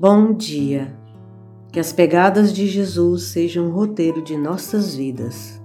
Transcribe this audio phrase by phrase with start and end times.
[0.00, 0.96] Bom dia.
[1.70, 5.60] Que as pegadas de Jesus sejam o roteiro de nossas vidas.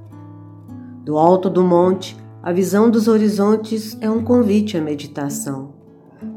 [1.06, 5.70] Do alto do monte, a visão dos horizontes é um convite à meditação,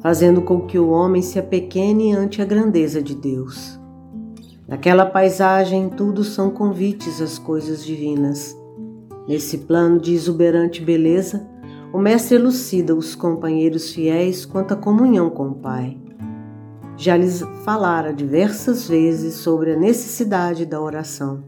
[0.01, 3.81] fazendo com que o homem se apequene ante a grandeza de Deus.
[4.69, 8.57] Naquela paisagem, tudo são convites às coisas divinas.
[9.27, 11.45] Nesse plano de exuberante beleza,
[11.93, 15.99] o Mestre elucida os companheiros fiéis quanto à comunhão com o Pai
[16.99, 21.45] já lhes falara diversas vezes sobre a necessidade da oração,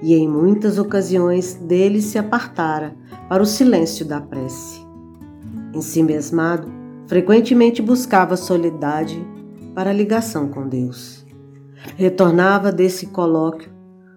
[0.00, 2.94] e em muitas ocasiões dele se apartara
[3.28, 4.80] para o silêncio da prece.
[5.74, 6.68] Em si mesmado,
[7.08, 9.22] frequentemente buscava soledade
[9.74, 11.26] para a ligação com Deus.
[11.96, 13.72] Retornava desse colóquio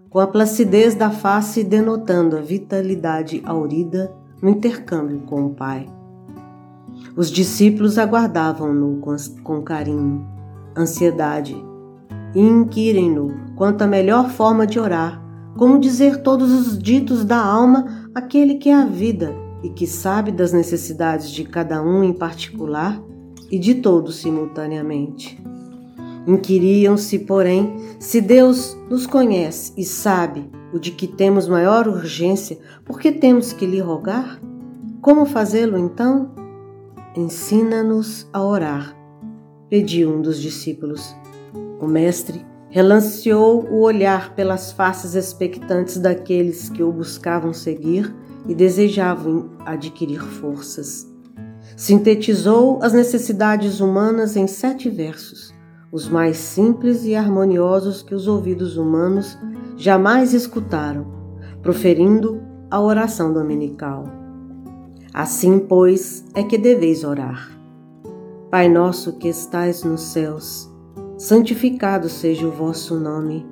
[0.09, 5.87] com a placidez da face denotando a vitalidade aurida no intercâmbio com o Pai.
[7.15, 9.01] Os discípulos aguardavam-no
[9.43, 10.32] com carinho,
[10.77, 11.55] ansiedade.
[12.35, 15.21] Inquirem-no quanto à melhor forma de orar,
[15.57, 20.31] como dizer todos os ditos da alma àquele que é a vida e que sabe
[20.31, 23.01] das necessidades de cada um em particular
[23.51, 25.41] e de todos simultaneamente.
[26.25, 32.99] Inquiriam-se, porém, se Deus nos conhece e sabe o de que temos maior urgência, por
[32.99, 34.39] que temos que lhe rogar?
[35.01, 36.31] Como fazê-lo então?
[37.15, 39.02] Ensina-nos a orar
[39.73, 41.15] pediu um dos discípulos.
[41.81, 48.15] O mestre relanceou o olhar pelas faces expectantes daqueles que o buscavam seguir
[48.47, 51.11] e desejavam adquirir forças.
[51.75, 55.51] Sintetizou as necessidades humanas em sete versos,
[55.91, 59.39] os mais simples e harmoniosos que os ouvidos humanos
[59.75, 61.07] jamais escutaram,
[61.63, 64.05] proferindo a oração dominical.
[65.11, 67.62] Assim, pois, é que deveis orar.
[68.53, 70.71] Pai nosso que estais nos céus,
[71.17, 73.43] santificado seja o vosso nome.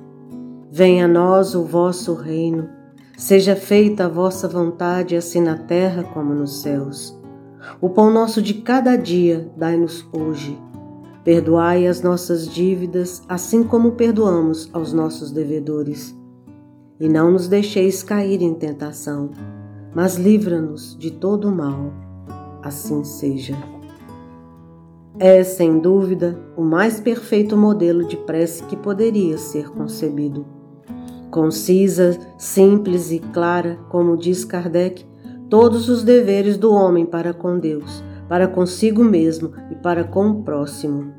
[0.70, 2.68] Venha a nós o vosso reino.
[3.18, 7.20] Seja feita a vossa vontade, assim na terra como nos céus.
[7.80, 10.56] O pão nosso de cada dia dai-nos hoje.
[11.24, 16.16] Perdoai as nossas dívidas, assim como perdoamos aos nossos devedores.
[17.00, 19.32] E não nos deixeis cair em tentação,
[19.92, 21.92] mas livra-nos de todo o mal.
[22.62, 23.81] Assim seja.
[25.18, 30.46] É, sem dúvida, o mais perfeito modelo de prece que poderia ser concebido.
[31.30, 35.04] Concisa, simples e clara, como diz Kardec,
[35.50, 40.42] todos os deveres do homem para com Deus, para consigo mesmo e para com o
[40.42, 41.12] próximo.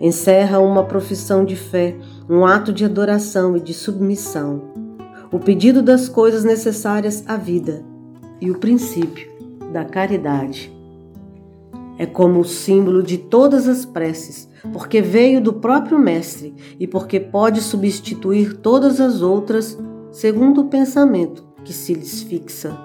[0.00, 1.96] Encerra uma profissão de fé,
[2.28, 4.62] um ato de adoração e de submissão,
[5.32, 7.84] o pedido das coisas necessárias à vida
[8.40, 9.30] e o princípio
[9.72, 10.75] da caridade
[11.98, 17.18] é como o símbolo de todas as preces, porque veio do próprio Mestre e porque
[17.18, 19.78] pode substituir todas as outras
[20.12, 22.76] segundo o pensamento que se lhes fixa.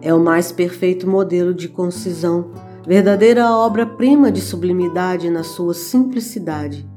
[0.00, 2.50] É o mais perfeito modelo de concisão,
[2.86, 6.88] verdadeira obra-prima de sublimidade na sua simplicidade.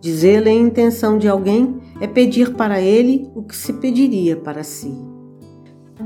[0.00, 4.94] Dizê-la em intenção de alguém é pedir para ele o que se pediria para si.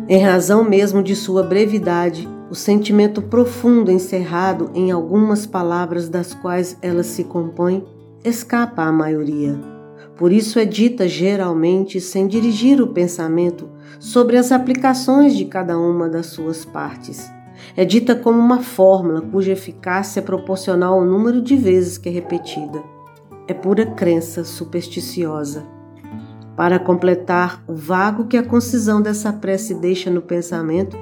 [0.08, 6.76] Em razão mesmo de sua brevidade, o sentimento profundo encerrado em algumas palavras das quais
[6.80, 7.84] ela se compõe
[8.24, 9.58] escapa à maioria.
[10.16, 13.68] Por isso é dita geralmente sem dirigir o pensamento
[14.00, 17.30] sobre as aplicações de cada uma das suas partes.
[17.76, 22.12] É dita como uma fórmula cuja eficácia é proporcional ao número de vezes que é
[22.12, 22.82] repetida.
[23.46, 25.64] É pura crença supersticiosa.
[26.56, 30.96] Para completar o vago que a concisão dessa prece deixa no pensamento,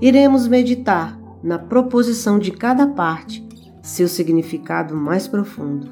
[0.00, 3.46] iremos meditar na proposição de cada parte,
[3.82, 5.88] seu significado mais profundo.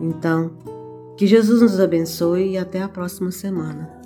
[0.00, 0.50] Então,
[1.16, 4.01] que Jesus nos abençoe e até a próxima semana.